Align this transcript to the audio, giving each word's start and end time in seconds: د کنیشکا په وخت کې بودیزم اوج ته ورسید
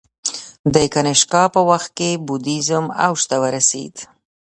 د 0.73 0.75
کنیشکا 0.93 1.43
په 1.53 1.61
وخت 1.69 1.89
کې 1.97 2.09
بودیزم 2.25 2.85
اوج 3.05 3.21
ته 3.29 3.35
ورسید 3.43 3.95